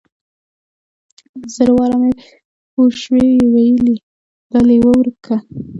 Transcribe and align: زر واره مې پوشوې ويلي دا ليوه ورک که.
زر 1.55 1.69
واره 1.75 1.97
مې 2.01 2.11
پوشوې 2.73 3.27
ويلي 3.53 3.95
دا 4.51 4.59
ليوه 4.67 4.93
ورک 4.97 5.15
که. 5.25 5.35